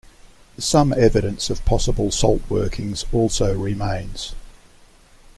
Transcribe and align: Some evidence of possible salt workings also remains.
Some 0.57 0.93
evidence 0.93 1.51
of 1.51 1.63
possible 1.63 2.09
salt 2.09 2.41
workings 2.49 3.05
also 3.11 3.55
remains. 3.55 4.33